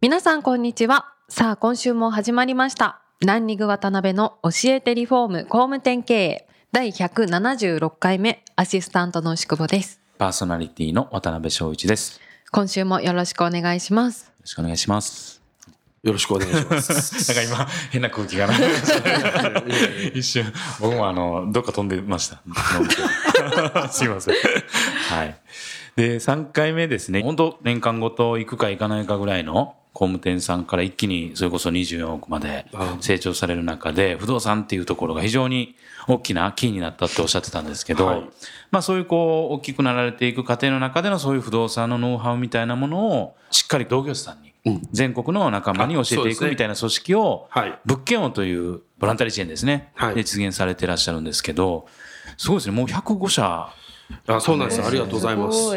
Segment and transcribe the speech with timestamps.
[0.00, 12.18] 皆さんこんにちはさあ今週も始まりましたランニング渡辺の教えてリフォーム工務店経営第176回目アシスタントの牛久保ですパーソナリティの渡辺翔一です。
[12.18, 12.22] よ
[12.52, 15.42] 今週もよろしくお願いしますろしくお願いします。
[16.02, 17.34] よろしくお願いします。
[17.34, 18.54] なんか今、変な空気がな。
[20.14, 22.40] 一瞬、僕もあの、どっか飛んでました。
[23.90, 24.34] すいません。
[25.10, 25.36] はい。
[25.96, 27.22] で、3回目ですね。
[27.22, 32.66] 本当年間ごと行くか行かないかぐらいの工務店さんから一気にそれこそ24億まで
[33.00, 35.74] 成長される中で、不動産っていうところが非常に
[36.06, 38.30] 大きなキーになったっておっしゃってたんですけど、はい。
[38.70, 47.76] まあそういうこう、大きくなられていく過程の中でのそういう不動産のノウハウみたいなものを、しっかり同業者さんに、全国の仲間に教えていくみたいな組織を、はい。
[47.84, 50.14] 物件王というボランタリー支援ですね、はい。
[50.14, 51.88] で実現されてらっしゃるんですけど、
[52.36, 53.72] すごいですね、もう105社、
[54.28, 54.80] あそうなんです。
[54.80, 55.74] ありがとうございます。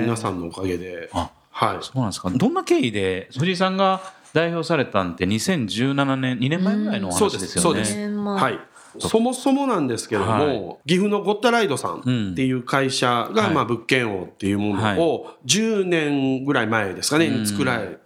[0.00, 1.10] 皆さんのおかげで。
[1.12, 1.78] あはい。
[1.80, 4.00] そうなんですか、どんな経緯で、藤井さんが
[4.32, 7.62] 代表されたんって、2017年、2年前ぐらいのお話ですよね。
[7.62, 7.96] そうです。
[7.96, 8.40] 年前。
[8.40, 8.60] はい。
[9.00, 10.88] そもそもなんですけども、はい。
[10.88, 17.98] 岐阜のゴッタライドさんっていう会社が、はいまあ、物件王っていうものを10年ぐらい前ですかね、に作られて、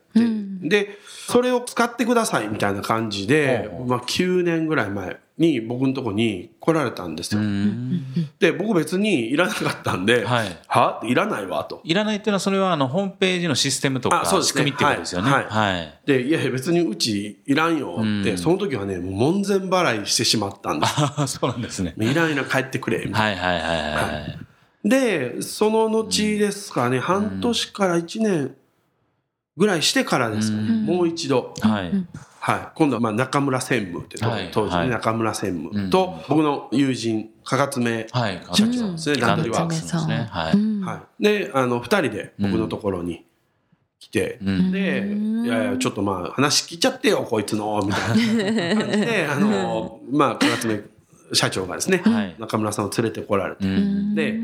[0.63, 7.41] で、それを使ってくださいみたいな感じで、まあ、9年ぐらい前に僕のとこに来られたんですよ。
[7.41, 8.05] うん
[8.39, 11.01] で、僕別にいらなかったんで、はいは？
[11.05, 11.81] いらないわと。
[11.85, 15.31] いらないっていうのは、それはあのホームページのシステムとかあそうですね仕組みっていうことですよね。
[15.31, 20.95] はいはいで、いやいや別にうちいらんよって、その時はね、門前払いしてしまったんです。
[20.97, 21.95] あ そうなんですね。
[21.99, 23.43] いらんいらん帰ってくれ、みたいな。
[23.43, 24.89] はいはいはいはい。
[24.89, 28.55] で、その後ですかね、半年から1年
[29.57, 31.93] ぐらいしてからですかね、うんもう一度、はい。
[32.45, 38.43] はい、今度はまあ中村専務って、はい当時ね、はい中村専務と、僕の友人、かかつめ、はい。
[38.53, 39.83] 社長ですね、段取りワークス。
[39.83, 40.29] ですね。
[40.29, 40.85] はい。
[40.85, 41.23] はい。
[41.23, 43.25] で、あの、二人で僕のところに
[44.01, 45.07] 来て、うんで、
[45.47, 50.81] いやいや、ちょっとまあ、話聞いちゃってよ、こいつの、みたいな感じで、 あの、まあ、かかつめ
[51.33, 54.17] 社長がですね、はい中村さんを連れてこられて、うん。
[54.17, 54.37] で、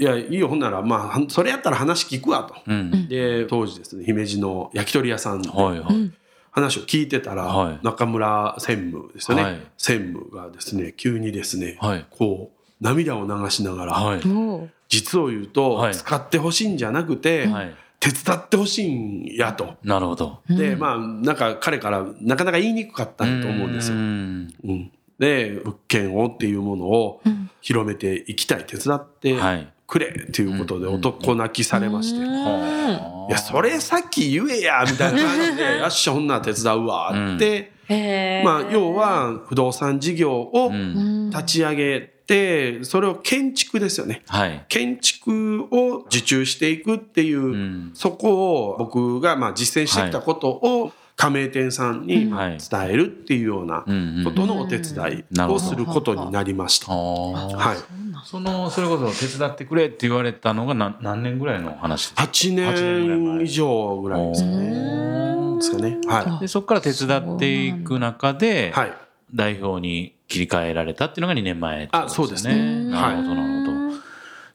[0.00, 2.56] いや、いいよ、ほんなら、まあそれやったら話聞くわと。
[2.66, 3.06] うん。
[3.06, 6.10] で、当時ですね、姫路の焼き鳥屋さんではいはい。
[6.50, 14.26] 話を聞いてたら、はい中村専務ですよね、はい専務がですね、急にですね、はいこう、涙を流しながら、はい。
[14.26, 17.74] も実を言うと、はい使ってほしいんじゃなくて、はい。
[18.00, 19.74] 手伝ってほしいんやと。
[19.82, 20.38] なるほど。
[20.48, 23.96] で、まあ、なんか彼からなかなか言いにくかったと思うんですよ。
[23.96, 27.20] んうんで、物件をっていうものを
[27.60, 29.68] 広めていきたい、手伝ってはい。
[29.88, 32.18] くれっていうことで男泣きされまして。
[32.18, 41.30] いはや、それさっき言えやみたいな感じで、 よっしゃ、ほんなら手伝うわって、うへーまあ、要は不動産事業をうん。
[41.30, 44.22] 立ち上げて、それを建築ですよね。
[44.28, 44.64] はい。
[44.68, 56.92] 建築を受注していくっていう、んそこを僕がまあ実践してきたことを加盟店さんに伝えるっていうようなうんことのお手伝いをすることになりました。
[56.92, 58.24] はい。
[58.24, 62.10] その、それこそ手伝ってくれって言われたのが何何年ぐらいの話？
[62.10, 65.56] ですか8年ぐらい年前以上ぐらいですかね。
[65.56, 65.98] ですかね。
[66.06, 68.92] はでそこから手伝っていく中でい。、はい。
[69.34, 73.57] 代表に切り替えられたっていうのが2年前ってことあそうですねなるほど、なるほど。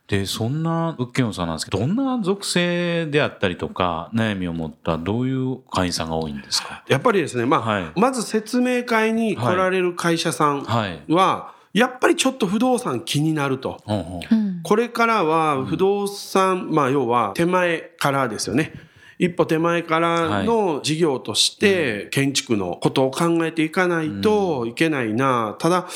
[0.08, 6.84] で、そんな物件王さんなんですけど、どんな属性であったりとか、悩みを持った、どういう会員さんが多いんですか？
[6.90, 11.02] やっぱりですね、まあ、はいまず説明会に来られる会社さんはい。
[11.12, 13.82] は、やっぱりちょっと不動産気になると。
[13.86, 14.22] ほうほう
[14.62, 18.74] これからは不動産、まあ要は手前からですよね。
[19.20, 25.56] 一歩手前からの事業として建築のことを考えていかないといけないな。
[25.60, 25.88] ただ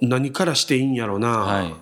[0.00, 1.62] 何からしていいんやろはな。
[1.68, 1.72] い。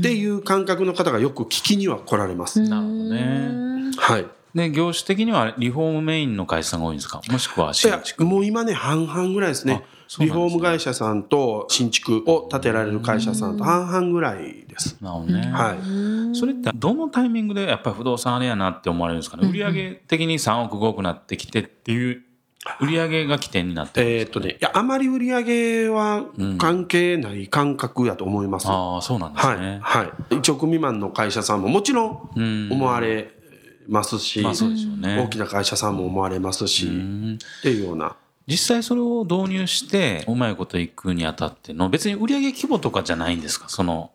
[0.00, 2.60] っていう感覚の方がよく聞きには来られます。
[2.60, 3.92] なるほどね。
[3.96, 4.26] はい。
[4.54, 7.20] で、業種的にはリフォームメインの会社さんが多いんですか？
[7.30, 8.24] もしくはい新や築。
[8.24, 9.84] もう今ね半々ぐらいですね。
[10.18, 14.96] リフォーム会社さんと新築を建てられる会社さんと半々ぐらいです。
[15.00, 15.46] なるほどね。
[15.52, 16.36] はい。
[16.36, 22.22] それってどのタイミングでやっぱり不動産あれやなって思われるんですかね、売上的に3億5億なってきてっていう
[22.80, 26.24] 売上が起点になってるんえーっとね、いや、あまり売り上げは
[26.58, 28.66] 関係ない感覚だと思います。
[28.68, 29.60] ああそうなんですはい。
[29.60, 30.12] ね、はい。
[30.34, 33.30] 1億未満の会社さんももちろんうん思われ
[33.88, 38.16] ますし、まあね大きな会社さんも思われますし、んっていうような。
[38.50, 43.68] 実際それを導入してうまいこといくにあたっての別に売上規模とかじゃないんですか？
[43.68, 44.10] その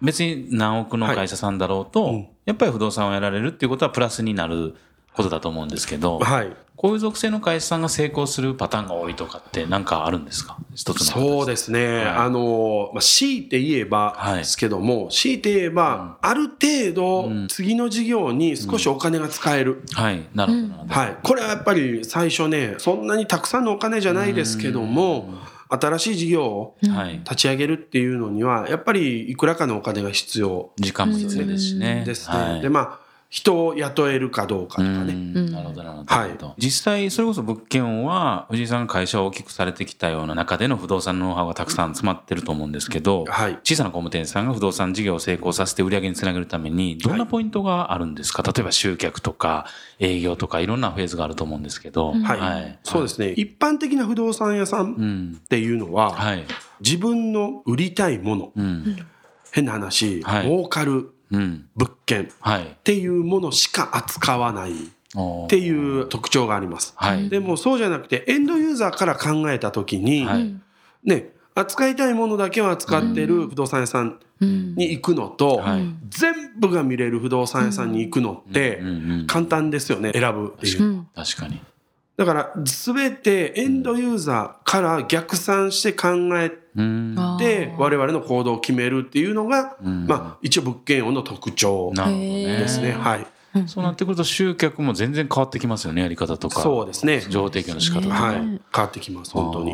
[0.00, 4.74] 別に何億の会社さんだろうと、やっぱり不動産をやられるっていうことはプラスになる
[5.16, 6.52] ことだと思うんですけど、はい。
[6.76, 10.58] こういう属性の会社さんが成功するパターンが多いとかって何かあるんですか？
[10.74, 12.02] 一つのそうですね。
[12.02, 19.84] あの、まあ、強いて言えばはいですけども、強いて言えば、ある程度うん、次の事業に少しお金が使える。
[19.94, 21.16] はいなるほどなるほど、はい。
[21.22, 25.32] これはやっぱり最初ね、そんなにたくさんのお金じゃないですけども、
[25.70, 32.04] 新しい事業をはい立ち上げるっていうのには、やっぱりいくらかのお金が必要時間も必要ですしね。
[32.04, 32.36] ですね。
[32.36, 33.05] はいで、まあ、
[33.36, 35.12] 人を雇えるかどうかとかね。
[35.12, 35.52] うん。
[35.52, 36.38] なるほどなるほど、はい。
[36.56, 43.58] 実際それこそ物件は藤井さんが会社を大きくされてきたような中での不動産のノウハウがたくさん詰まってると思うんですけど、はい。
[43.62, 49.66] 小さな工務店さんが不動産事業を成功させて売り上げにつなげるためにどんなポイントがあるんですか、例えば集客とか
[49.98, 52.78] 営業とかいろんなフェーズがあると思うんですけど、はい。
[52.84, 53.32] そうですね。
[53.32, 55.36] 一般的な不動産屋さんうん。
[55.44, 56.44] っていうのは、はい。
[56.80, 58.96] 自分の売りたいもの、うん。
[59.52, 60.46] 変な話、はい。
[60.46, 61.64] 儲かるうん物
[62.06, 62.24] 件。
[62.24, 62.76] っはい。
[62.84, 64.72] ていうものしか扱わない。
[64.72, 64.74] っ
[65.44, 66.92] っていう特徴があります。
[66.96, 67.28] はい。
[67.28, 70.54] でもそうじゃなくて、エンドユーザーから考えたときに、はい。
[71.04, 75.86] ね、扱いたいものだけを扱ってる不動産屋さんに行くのと、はい。
[76.10, 78.86] 全部が見れる不動産屋さんに行くのってうん。
[78.86, 81.06] うんうん簡単ですよね、選ぶっていう。
[81.14, 81.60] 確かに
[82.16, 86.08] だから、すべてエンドユーザーから逆算して考
[86.38, 92.92] えうんて、我々の行動を決めるっていうのが、んまあ、一応物件王の特徴なるほどねですね。
[92.92, 93.26] はい。
[93.66, 97.20] そうなってくると集客も全然変わってきますよねやり方とかそうですね。
[97.20, 98.36] 情報提供の仕方とか、はい。
[98.36, 99.72] 変わってきます、本当に。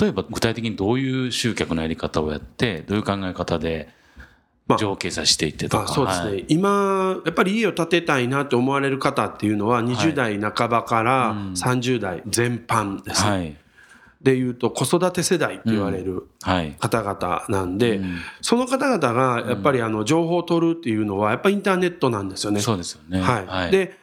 [0.00, 4.01] 例えば具体的にどういう集客のやり方をやってどういう考え方でまあ
[4.78, 6.44] 情景差していってとか、あそうですね、はい。
[6.48, 13.30] 今、やっぱり家を建てたいなって思われる方っていうのは、20代半ばから30代全般ですね。
[13.30, 13.56] はい。
[14.22, 16.76] でいうと、子育て世代って言われるはい。
[16.78, 18.00] 方々なんで、
[18.40, 22.60] その方々がやっぱりあの情報を取るっていうのは、やっぱりインターネットなんですよね。
[22.60, 23.20] そうですよね。
[23.20, 23.70] はい。
[23.72, 23.98] で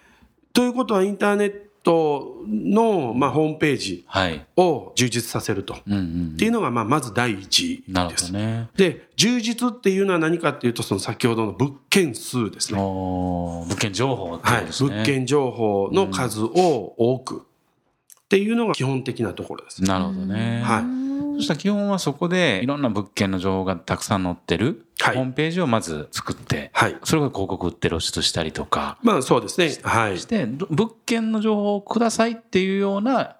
[0.51, 4.45] ということは、インターネットの、まあ、ホームページはい。
[4.55, 5.77] を充実させると。
[5.87, 8.31] うんうんっていうのが、まあ、まず第一です。
[8.31, 8.69] ね。
[8.75, 12.79] で、充実っていうのは何かっていうと、その先ほどの物件数ですね。
[12.79, 17.37] 物件情報ってこはい、物件情報の数を多く。
[17.39, 19.83] っていうのが基本的なところです。
[19.83, 21.37] なるほどね、はい。
[21.37, 25.15] そしたら基本はそこでいろんな物件の情報がたくさん載ってるはい。
[25.15, 26.38] ホームページをまず作って、
[26.79, 26.97] はい。
[27.03, 29.75] それが広告売って露出したりとかまあそうですね。
[29.83, 30.23] はいし。
[30.23, 33.35] てど物件の情報をくださいっていうような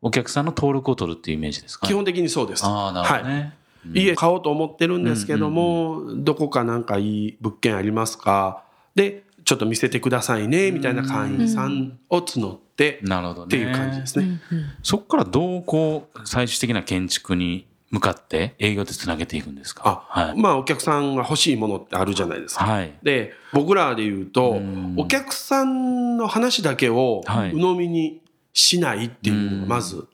[0.00, 1.88] お客さんの登録を取るっていうイメージですか？
[1.88, 2.64] 基本的にそうです。
[2.64, 3.34] ああなるほどはい。
[3.34, 3.56] ね、
[3.94, 8.62] 家買おうと思ってるんですけども、どこかなんかいい物件ありますか？
[8.94, 14.40] で、ちょっと見せてくださいね、みたいな会員さんを募って、なるほどねっていう感じですね。
[14.82, 20.04] そこからどうこう最終的な建築に向かって営業でつなげていくんですか？
[20.12, 22.64] あ、はい、まあお客さんが欲しいものってあるじゃないですか。
[22.64, 22.92] はい。
[23.02, 27.52] で、僕らで言うとん、お客さんの話だけをはい。
[27.52, 28.20] 鵜呑みに
[28.52, 30.06] しないっていうのがまず、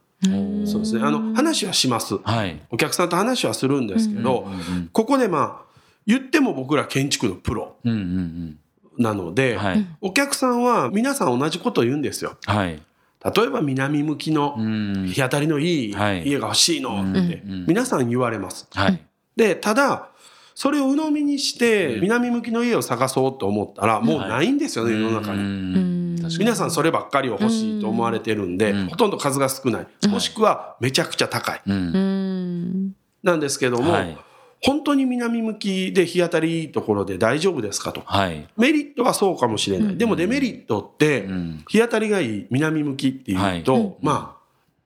[0.66, 1.02] そうですね。
[1.02, 2.18] あの、話はします。
[2.18, 2.60] はい。
[2.70, 4.46] お客さんと話はするんですけど、
[4.92, 5.70] ここでまあ、
[6.06, 8.58] 言っても僕ら建築のプロうんうんうん。
[8.98, 9.86] なので、はい。
[10.02, 12.36] お客さんは皆さん同じことを言うんですよ。
[12.44, 12.82] はい
[13.24, 15.06] 例えば南向きのうん。
[15.06, 16.26] 日当たりのいいはい。
[16.26, 17.66] 家が欲しいのってうん。
[17.66, 18.66] 皆さん言われます。
[18.72, 19.00] はい。
[19.36, 20.08] で、ただ、
[20.54, 26.10] それを鵜呑みにして南向きの家を探そうと思ったらもうないんですよね、世の中に。
[26.38, 30.08] 皆さんそればっかりを欲しいと思われてるんで、ほとんど数が少ない。
[30.08, 31.62] もしくはめちゃくちゃ高い。
[31.66, 32.94] うん。
[33.22, 34.16] なんですけども、はい
[34.62, 38.02] 本当に南向きで日当たりいいところで大丈夫ですかと。
[38.04, 38.46] はい。
[38.56, 39.96] メリットはそうかもしれない。
[39.96, 41.64] でもデメリットって、ん。
[41.68, 43.94] 日当たりがいい南向きっていうと、はい。
[44.02, 44.40] まあ、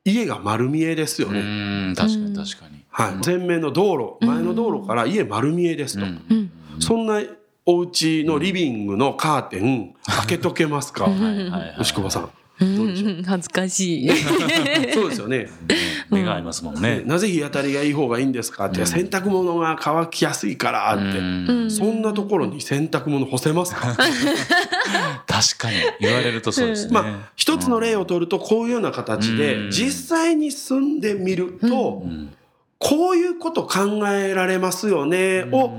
[0.04, 1.90] 家が丸見えですようね。
[1.90, 1.94] ん。
[1.96, 2.84] 確かに確かに。
[2.88, 3.26] はい。
[3.26, 6.04] 前面の道路、前の道路から家丸見えですと。
[6.04, 6.50] うん。
[6.78, 7.20] そんな
[7.66, 11.04] お家のリビングのカーテン開けとけますか？
[11.04, 12.30] はいはいはい牛久保さん。
[12.60, 13.22] うん。
[13.26, 14.10] 恥ずかしい。
[14.94, 15.48] そうですよね。
[16.10, 17.02] 目が合いますもんね。
[17.04, 21.18] なぜ日当たりがいい方がいいんですかって、洗濯物が乾きやすいからって。
[21.18, 21.70] うん。
[21.70, 23.88] そんなところに洗濯物干せますか？
[25.26, 25.76] 確かに。
[26.00, 26.92] 言われるとそうですね。
[26.92, 29.70] まあ、一つの例を取るとこういうような形うでん。
[29.70, 31.66] 実際に住んでみると
[32.06, 32.30] ん。
[32.78, 35.70] こういうこと考えられますよねを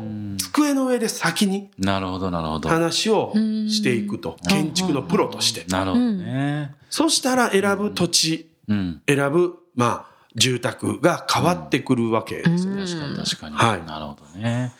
[0.55, 2.69] 机の上で先になるほどなるほど。
[2.69, 5.65] 話をしていくと建築のプロとして。
[5.67, 6.73] なるほどね。
[6.89, 9.01] そしたら選ぶ土地うん。
[9.05, 12.75] 選ぶまあ住宅が変わってくるわけですよ。
[12.75, 12.85] ね。
[12.85, 13.85] 確かに確かに、はい。
[13.85, 14.73] なるほどね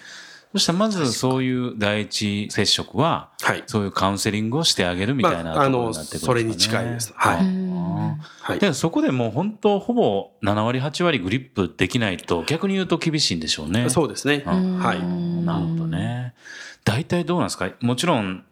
[0.56, 7.38] そしたらまずそういう第一接触は、はいそういうカウンセリングをしてあげるみたいなところになってくるんですかね、それに近いですはい
[8.42, 13.90] はいでそこでもう本当ほぼ7割8割グリップできないと逆に言うと厳しいんでしょうね。
[13.90, 14.44] そうですね。
[14.48, 15.00] うんはい。
[15.44, 16.34] なるほどね。
[16.86, 17.70] 大体どうなんですか？
[17.82, 18.46] もちろん、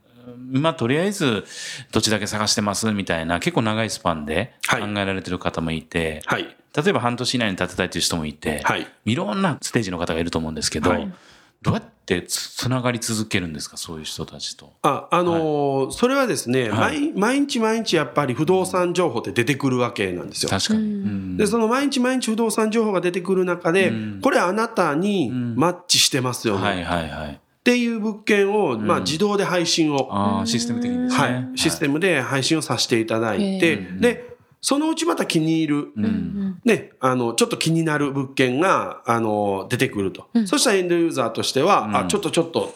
[0.52, 1.46] 今とりあえず
[1.92, 6.56] どっちだけ探してますみたいな結構長いスパンで考はいえられてる方もいて、はい。
[6.76, 8.88] 例えば半年以内に建てたいという人もいて、はい。
[9.06, 11.14] いろんなステージの方がいると思うんですけど、はい
[11.64, 13.78] どうやってつつながり続けるんですか？
[13.78, 14.74] そういう人たちと。
[14.82, 20.50] あ、あのーそれはですね、はい毎毎日毎日やっぱり不動産情報って出てくるわけなんですよ。
[20.50, 20.80] 確かに。
[20.80, 26.62] うんで、その毎日毎日不動産情報が出てくる中で、うんこれあなたにマッチしてますよね。
[26.64, 27.30] はいはいはい。
[27.34, 31.22] っていう物件を、まあ自動で配信を、ああ、システム的にですね。
[31.22, 34.33] はい、システムで配信をさせていただいて、へで、
[34.64, 40.30] そのうちまた気に入る、うんね、あの、ちょっと気になる物件が、あの、出てくると。
[40.46, 42.74] そしたらエンドユーザーとしては、あ、ちょっとちょっと、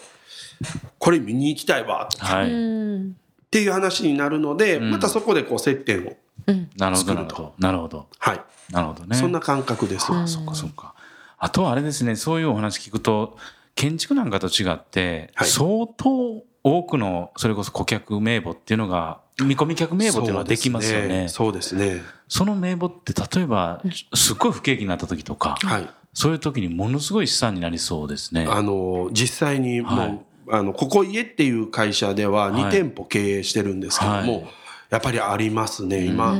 [0.99, 2.51] これ見に行きたいわ、っはい。
[2.51, 2.55] う
[2.99, 3.17] ん
[3.49, 6.17] ていう話になるので、またそこでこう接点を、
[6.75, 7.53] なるほど、作るとなるほど。
[7.59, 8.07] なるほど。
[8.19, 8.41] はい。
[8.71, 9.15] なるほどね。
[9.15, 10.07] そんな感覚です。
[10.07, 10.93] そっかそっか。
[11.37, 13.37] あとはあれですね、そういうお話聞くと、
[13.75, 21.27] 建築なんかと違って、はい相当多くの、それこそ顧客名簿っていうのが、見込み客名簿っていうのができますよね。
[21.29, 22.01] そうですね。
[22.27, 23.81] その名簿って例えば、
[24.13, 25.89] すっごい不景気になった時とか、はい。
[26.13, 28.47] そういう時にものすごい資産になりそうですね。
[28.49, 34.47] あの、実際にもう、はいあの、ここ家っていう会社でははい2店舗経営してるんですけども、はい
[34.89, 36.33] やっぱりありますね、今。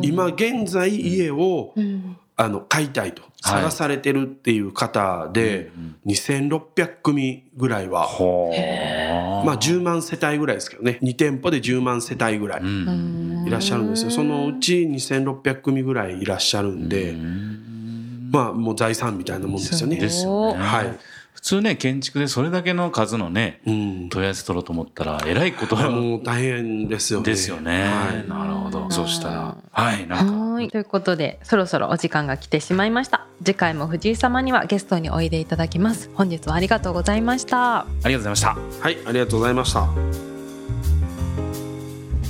[0.00, 5.70] 今現在家を、うんあの、買いたいと、はい探されてるっていう方で、
[6.06, 8.08] 2600組ぐらいは、
[9.44, 14.10] まあ10万世帯ぐらいですけどね、2店舗で10万世帯ぐらいうんいらっしゃるんですよ。
[14.10, 17.14] そのうち2600組ぐらいいらっしゃるんで、
[18.30, 19.96] まあもう財産みたいなもんですよね。
[19.96, 20.62] ですよね。
[20.62, 20.98] はい。
[21.44, 24.08] 普通ね、建築でそれだけの数のね、うん。
[24.08, 27.26] 問い合わせ取ろうと思ったら、えらいこともう大変ですよね。
[27.26, 27.82] ですよね。
[27.82, 28.90] はいなるほど。
[28.90, 29.56] そうしたら。
[29.70, 30.32] はい、なんか。
[30.54, 38.56] はいということでそろそろお時間が来てしまいました次回も藤井様にはゲストにおいでいただきます本日はありがとうございましたありがとうございました。
[38.80, 39.88] はい、ありがとうございました。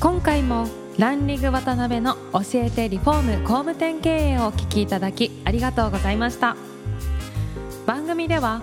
[0.01, 0.67] 今回も
[0.99, 6.57] ランリング渡辺の教えてリフォーム工務店経営をお聞きいただきありがとうございました
[7.87, 8.63] 番組では